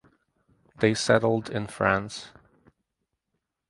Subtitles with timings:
[0.79, 2.29] They settled in France.